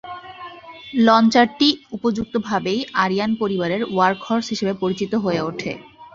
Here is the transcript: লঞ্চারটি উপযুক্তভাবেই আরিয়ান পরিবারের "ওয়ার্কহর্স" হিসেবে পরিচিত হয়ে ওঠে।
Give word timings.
লঞ্চারটি 0.99 1.67
উপযুক্তভাবেই 1.91 2.79
আরিয়ান 2.95 3.31
পরিবারের 3.41 3.81
"ওয়ার্কহর্স" 3.87 4.45
হিসেবে 4.53 4.73
পরিচিত 4.81 5.11
হয়ে 5.23 5.41
ওঠে। 5.49 5.71